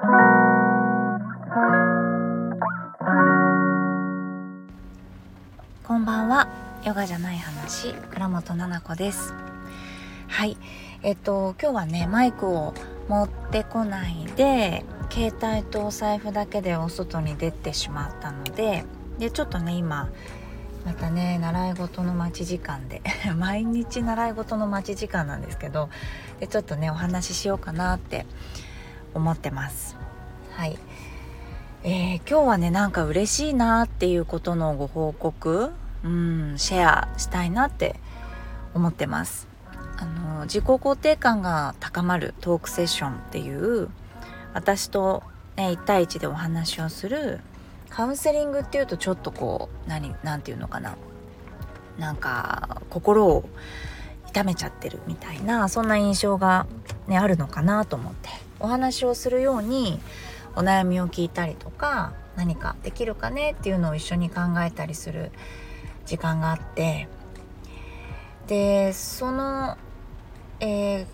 [0.00, 0.06] こ
[5.98, 6.48] んばんは。
[6.86, 7.92] ヨガじゃない話。
[7.92, 9.34] 倉本々子です。
[10.26, 10.56] はい。
[11.02, 12.72] えっと今日はねマイクを
[13.08, 18.84] 持ってこないで携帯とお財布だけでお外に出てしまったので
[19.18, 20.08] でちょっとね今
[20.86, 23.02] またね習い事の待ち時間で
[23.36, 25.90] 毎日習い事の待ち時間なんですけど
[26.38, 28.24] でちょっとねお話ししようかなって
[29.14, 29.96] 思ってます。
[30.52, 30.78] はい。
[31.82, 35.70] えー、今日はねなんか嬉しいなっていうことのご報告
[36.04, 37.96] うんシェアしたいなって
[38.74, 39.48] 思ってます。
[39.96, 43.88] あの自己肯定感が高まるトークセッションっていう
[44.54, 45.22] 私と、
[45.56, 47.40] ね、1対1でお話をする
[47.90, 50.96] カウンセリングっていうとちょっとこう何何て言うのかな。
[51.98, 53.44] なんか心を
[54.28, 56.66] 痛めちゃってるみたいなそんな印象が、
[57.08, 58.49] ね、あるのかなと思って。
[58.60, 60.00] お話をするように
[60.54, 65.30] お悩みを聞いたりとか何かできるかねっていうのを一緒に考えたりする
[66.06, 67.08] 時間があって
[68.46, 69.76] でその、
[70.60, 71.06] えー、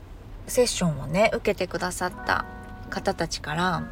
[0.47, 2.47] セッションをね受けてくださった
[2.91, 3.89] 方たちから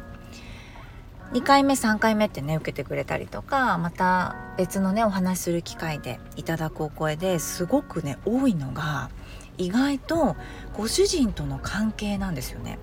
[1.31, 9.09] 2回目3回目ってね受けてくれたりとかまた別のねお話しする機会でいただくお声ですごくね多いのが
[9.57, 10.35] 意外と
[10.73, 12.77] ご主人との関係なんですよね。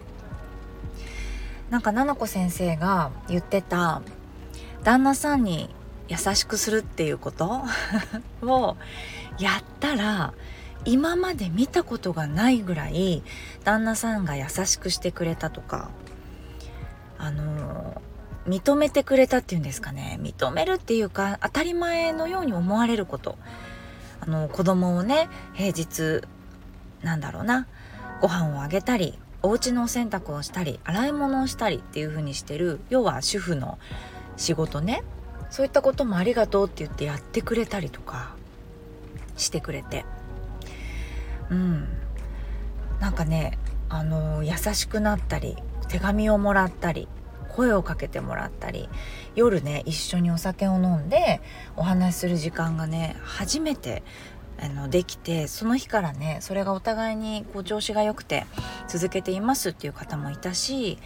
[1.72, 4.02] なんか菜々子先生が言ってた
[4.82, 5.74] 旦那さんに
[6.06, 7.62] 優しくするっていうこと
[8.42, 8.76] を
[9.38, 10.34] やったら
[10.84, 13.22] 今まで見たことがないぐらい
[13.64, 15.90] 旦那さんが優しくしてくれたとか
[17.16, 18.02] あの
[18.46, 23.38] 認めてくれたっていうんですかね認めるっていうか当たり前のように思われること
[24.20, 26.20] あの子供をね平日
[27.02, 27.66] なんだろうな
[28.20, 33.78] ご飯をあげたりお家の洗濯をしたり洗い物をしたりっていう風にしてる要は主婦の
[34.36, 35.02] 仕事ね。
[35.50, 38.34] そういったこともありがとうって言ってやってくれたりとか
[39.36, 40.04] してくれて。
[41.50, 41.88] うん。
[43.00, 43.58] なんかね
[43.88, 45.56] あの優しくなったり
[45.88, 47.08] 手紙をもらったり
[47.48, 48.88] 声をかけてもらったり
[49.34, 51.40] 夜ね一緒にお酒を飲んで
[51.76, 54.02] お話しする時間がね初めて
[54.62, 58.46] あのできてその日からねそれがお互いにこう調子が良くて
[58.88, 60.98] 続けていますっていう方もいたし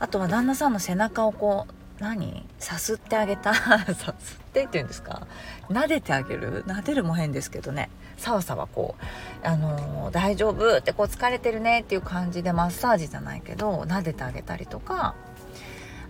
[0.00, 2.44] あとは旦那さんの背中をこう何？
[2.58, 3.54] さすってあげた？
[3.94, 5.28] さすってっていうんですか？
[5.70, 6.64] 撫でてあげる？
[6.66, 7.88] 撫でるも変ですけどね。
[8.16, 9.04] さわさわこう
[9.46, 15.14] 「あのー、大丈夫?」ってこう疲れてるねっていう感じでマッサージじゃないけど撫でてあげたりとか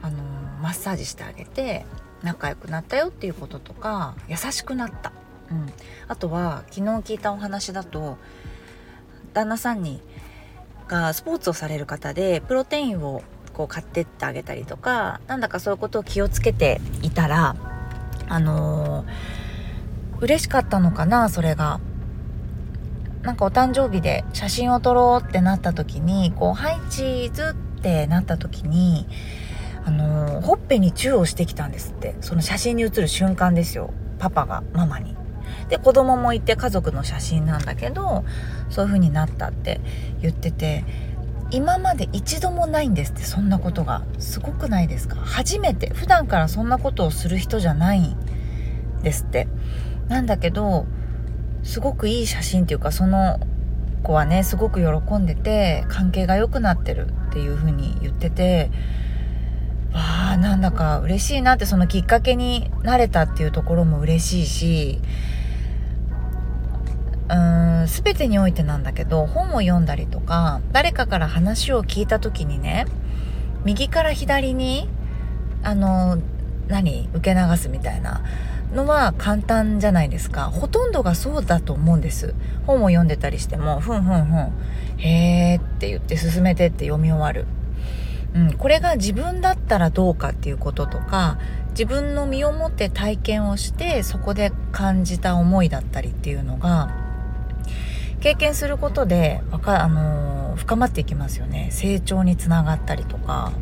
[0.03, 0.23] あの
[0.63, 1.85] マッサージしてあげて
[2.23, 5.13] 仲良くなったよっていうこととか優しくなった、
[5.51, 5.73] うん、
[6.09, 8.17] あとは昨日聞いたお話だと
[9.33, 10.01] 旦那さんに
[10.89, 13.23] がスポーツをされる方でプロテインを
[13.53, 17.57] こう買ってってあげたりとかなんだかそういうことを気をつけていたら
[18.29, 21.81] あのー、嬉しかったのかなそれが。
[23.23, 29.09] なんかお誕生日で写真を撮ろうってなった時にこう「はいチーズ」ってなった時に
[29.87, 35.17] あのほっぺにチューをしてきたんですってその写真に写る瞬間ですよパパがママに。
[35.69, 38.25] で子供もいて家族の写真なんだけど
[38.71, 39.81] そういう風になったって
[40.21, 40.85] 言ってて
[41.51, 45.17] 今まで一度もないんですってそんなことがすごくないですか？
[45.17, 48.17] 初めて普段からそんなことをする人じゃないん
[49.03, 49.49] ですって。
[50.09, 50.87] なんだけど
[51.63, 53.41] すごくいい写真っていうかその
[54.03, 58.71] 子はねすごく喜んでて関係が良くなってるっていう風に言ってて
[59.93, 65.01] わあなんだか嬉しいなってそのきっかけになれたっていうところも嬉しいし
[67.29, 72.87] うーん全てにおいてなんだけど本を読んだりとか誰かから話を聞いた時にね
[73.65, 74.89] 右から左に
[75.63, 76.19] あの
[76.69, 78.23] 何受け流すみたいな
[78.73, 80.51] のは簡単じゃないですか。
[80.51, 82.35] ほとんどがそうだと思うんです。
[82.67, 84.53] 本を読んでたりしてもふんふんふん。
[84.99, 87.47] へえって言って進めてって読み終わる。
[88.35, 91.39] うん、これが自分だったらどうかっていうこととか
[91.71, 97.04] 自分の身をもって体験をしてそこで感じた思いだったりっていうのが
[98.25, 101.69] 経験することでわか、あの、深まっていきますよね。
[101.71, 103.53] 成長につながったりとか。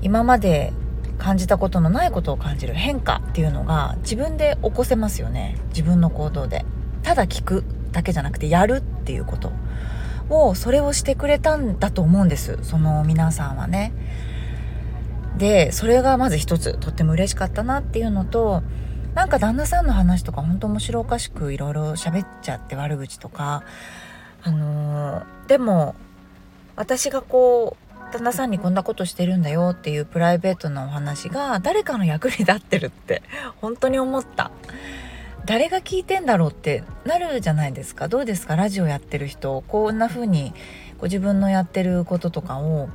[0.00, 0.72] 今まで
[1.16, 2.74] 感じたことのないことを感じる。
[2.74, 5.58] 変化っていうのが自分で起こせますよね。
[5.68, 6.64] 自分の行動で。
[7.04, 9.52] ただ聞くだけじゃなくてやるっていうこと。
[10.28, 12.58] をそれをしてくれたんだと思うんです。
[12.62, 13.92] その皆さんはね。
[15.38, 16.76] でそれがまず一つ。
[16.78, 18.64] とっても嬉しかったなっていうのと
[19.14, 23.62] なんか旦那さんの話とか本当面白おかしくいろいろ喋っちゃって悪口とか
[24.42, 25.94] あのー、でも
[26.76, 33.22] 私がこう旦那さんにこんなことしてるんだよっていうプライベートなお話が誰かの役に立ってるって
[33.60, 34.50] 本当に思った。
[35.44, 38.06] 誰が聞いてんだろうってなるじゃないですか。
[38.06, 38.54] どうですか？
[38.54, 40.54] ラジオやってる人こんな風に
[40.98, 42.88] ご自分のやってることとかを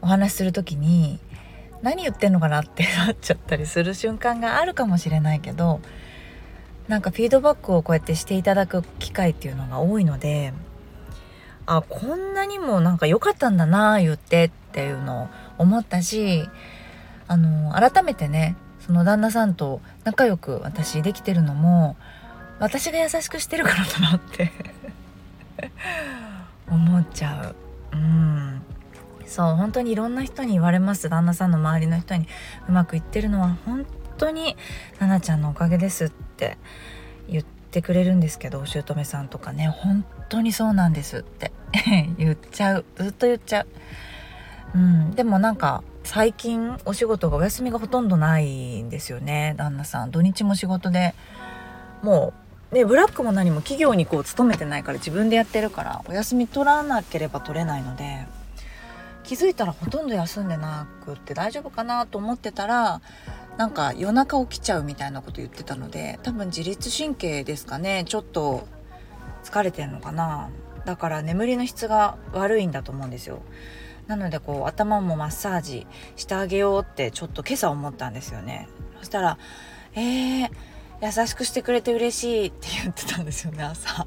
[0.00, 1.20] お話しする時に
[1.82, 5.80] 何言ってんのかなってなっちゃったりする瞬間があるかもしれないけど
[6.88, 10.52] なんかフィードバックをこうやってしていただく機会っていうのが多いので
[11.66, 16.48] あこんなにもなんか良かったんだな言ってっていうのを思ったし
[17.28, 21.96] あの改めてねその旦那さんと仲良く私できてるのも
[22.58, 24.50] 私が優しくしてるからだなって
[26.68, 27.54] 思っちゃ
[27.92, 27.96] う。
[27.96, 28.51] うん。
[29.32, 31.08] そう本当にいろんな人に言われます。
[31.08, 32.28] 旦那さんの周りの人に
[32.68, 33.86] うまくいってるのは本
[34.18, 34.56] 当に
[34.98, 36.58] 奈々ちゃんのおかげですって
[37.30, 39.68] 言ってくれるんですけどお姑さんとかね。
[39.68, 41.50] 本当にそうなんですって
[42.18, 42.84] 言っちゃう。
[42.96, 43.66] ずっと言っちゃう。
[44.74, 45.10] うん。
[45.12, 49.54] でもなんか最近お仕事がお休みがほとんどないんですよね。
[49.56, 50.10] 旦那さん。
[50.10, 51.14] 土日も仕事で。
[52.02, 52.34] も
[52.70, 58.26] うねブラックも何も企業にこう勤めてないから自分でやってるからお休み取らなければ取れないので。
[59.24, 63.00] 気づいたらほとんど休んでなくって大丈夫かなと思ってたら
[63.56, 68.66] なんか夜中起きちゃうみたいなこと言ってたので多分自律神経ですかねちょっと
[69.44, 70.50] 疲れてんのかな。
[70.84, 73.42] だから眠りの質が悪いんだと思うんですよ。
[74.06, 75.86] なのでこう頭もマッサージ
[76.16, 78.68] してあげようってちょっと今朝思ったんですよね。
[78.98, 79.38] そしたら
[79.94, 80.50] 「えー、
[81.00, 84.06] 優しくしてくれて嬉しい」って言ってたんですよね朝。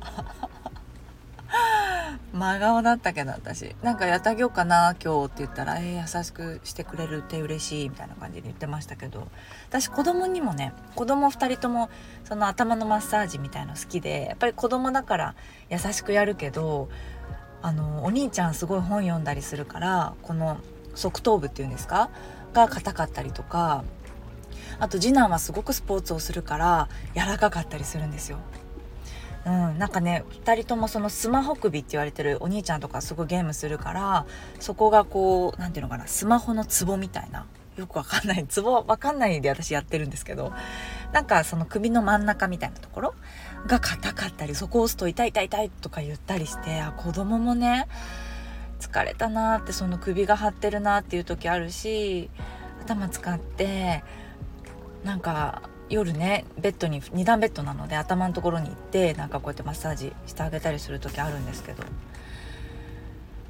[2.34, 3.76] 真顔だったけど私。
[3.82, 9.28] なんかやってあげようかな今日って言ったら「えー、優しくしてくれるって嬉しい」みたいな感じで言ってましたけど。
[9.70, 11.90] 私子供にもね子供2人とも
[12.24, 15.36] その頭のマッサージみたいの好きでやっぱり子供だから
[15.70, 16.90] 優しくやるけど
[17.62, 20.58] あのお兄ちゃんすごい本読んだりするからこの
[20.94, 22.10] 側頭部っていうんですか？
[22.54, 23.84] が硬かったりとか
[24.80, 28.38] あと次男はすごくスポーツをするから柔らかかったりするんですよ。
[29.46, 34.26] うん、なんかね2人ともそのスマホ首って言われてるお兄ちゃんとかすごいゲームするから
[34.60, 37.46] そこがこう何て言うのかなスマホのツボみたいな
[37.78, 40.52] よくわかんないツボわかんないで私やってるんですけど
[41.12, 43.16] なんかその首の真ん中みたいなところ
[43.68, 47.88] が硬かったりそこを押すと痛い痛い痛いとか言ったりしてあ子供もね
[48.80, 52.30] 疲れたなってその首が張ってるなっていう時あるし
[52.82, 54.04] 頭使って
[55.04, 61.84] なんか夜ねベッドに2段ベッドなので頭のところに行ってなんかこうやってマッサージしてあげたりする時あるんですけど。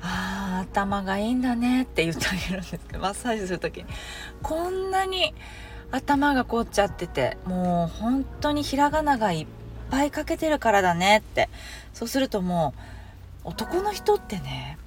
[0.01, 3.77] あー頭がいいんだねって言ってあげるんですけどマッサージする時。
[3.77, 3.85] に
[4.43, 5.33] こんなに
[5.91, 9.47] 頭が凝っちゃっててもう本当にひらがながいっ
[9.89, 11.49] ぱいかけてるからだねって。
[11.93, 12.73] そうするとも
[13.45, 14.77] う男の人ってね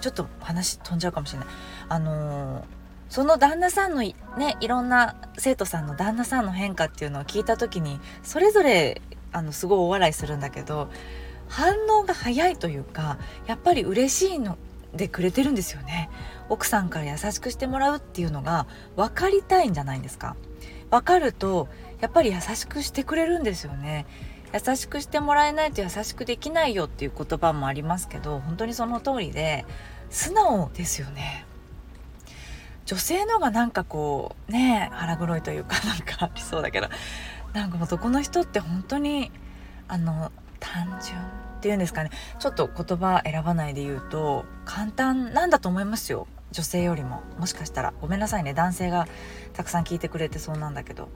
[0.00, 1.48] ちょっと話飛んじゃうかもしれない。
[1.88, 2.64] あのー、
[3.08, 4.14] その旦那さんのね
[4.60, 9.00] いろんな生徒さんの旦那さんの変化っていうのを聞いた時にそれぞれ
[9.32, 10.88] あのすごいお笑いするんだけど
[11.48, 14.58] 反応が早いというかやっぱり嬉しいの
[14.94, 16.10] でくれてるんですよね。
[16.48, 18.66] 奥さんから優しくしてもらうっていうのが
[18.96, 20.36] 分かりたいんじゃないんですか。
[20.90, 21.68] 分かると
[22.00, 24.06] やっぱり優しくしてくれるんですよね。
[24.54, 29.66] 優しくしてもらえないと優しくできないよっていう言葉もありますけど本当にその通りで
[30.08, 31.45] 素直ですよね。
[32.86, 36.88] 女性のがなんかこうね腹黒いというか なんかありそうだけど
[37.52, 39.30] なんか男の人って本当に
[39.88, 42.10] あの単純っていうんですかね。
[42.38, 46.26] ちょっと言葉選ばないで言うと簡単なんだと思いますよ。
[46.52, 47.22] 女性よりも。
[47.38, 47.92] もしかしたら。
[48.00, 48.54] ごめんなさいね。
[48.54, 49.08] 男性が
[49.52, 51.08] たくさん聞いてくれてそうなんだけど。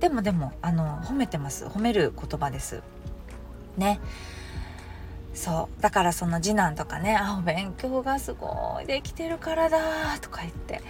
[0.00, 1.66] でもでもあの褒めてます。
[1.66, 2.82] 褒める言葉です。
[3.76, 4.00] ね。
[5.34, 5.82] そう。
[5.82, 9.78] だからその次男とかね「あお勉強がすごいできてるからだ」
[10.20, 10.82] とか言って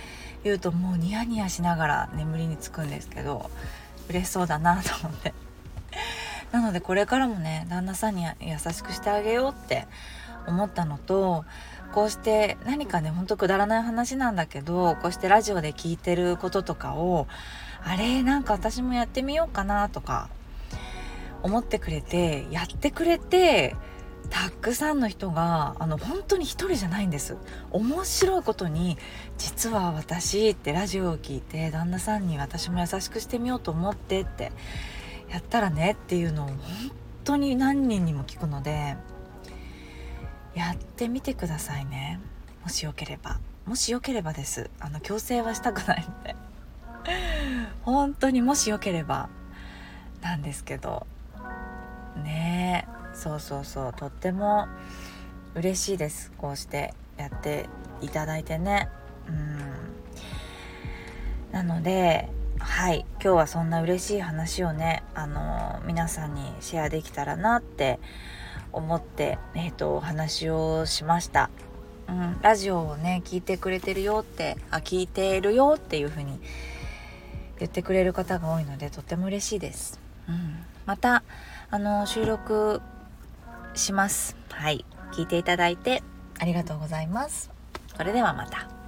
[0.44, 3.50] 言うともうニヤニヤしながら眠りにつくんですけど
[4.08, 5.34] 嬉しそうだなと思って。
[6.52, 9.86] なのでこれからもね旦那さんに優しくしてあげようって
[10.46, 11.44] 思ったのと
[11.92, 17.26] こうして何かねほんとくだらない話なんだけどこうしてラジオで聞いてることとかを
[17.84, 20.28] あれなんか私もやってみようかなとか
[21.42, 23.74] 思ってくれてやってくれて
[24.28, 27.36] たくさんの人があの本当に一人じゃないんです。
[27.70, 28.98] 面白いことに
[29.38, 34.52] 実は私ってラジオを聞いて旦那さんに私も優しくしてみようと思ってって
[35.30, 36.56] やったらねっていうのを本
[37.24, 38.96] 当に何人にも聞くので
[40.54, 42.20] やってみてくださいね。
[42.62, 43.40] もしよければ。
[43.66, 44.70] もしよければです。
[44.80, 46.36] あの強制はしたくないので。
[47.82, 49.28] 本当にもしよければ
[50.20, 51.06] なんですけど。
[52.22, 52.86] ね。
[52.96, 53.92] えそうそうそう。
[53.94, 54.68] とっても
[55.54, 56.32] 嬉しいです。
[56.38, 57.68] こうしてやって
[58.00, 58.88] いただいてね。
[59.28, 59.58] うん。
[61.52, 63.06] なのではい。
[63.14, 67.98] 今日はそんな嬉しい話をねあの皆さんにシェアできたらなって
[68.72, 71.50] 思ってえっ、ー、とお話をしました。
[72.08, 76.40] うん、ラジオをね聞いてくれてるよってあ聞いてるよっていう風に
[77.60, 81.22] 言ってくれる方が多いのでとっても嬉しいです、うん、また
[81.70, 82.82] あの収録
[83.74, 84.36] します。
[84.50, 84.84] はい。
[85.12, 86.02] 聞いていただいて。
[86.38, 87.50] ありがとうございます。
[87.96, 88.79] それではまた